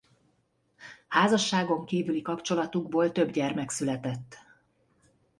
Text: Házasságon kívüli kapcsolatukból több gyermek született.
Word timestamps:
Házasságon 1.07 1.85
kívüli 1.85 2.21
kapcsolatukból 2.21 3.11
több 3.11 3.29
gyermek 3.31 3.69
született. 3.69 4.35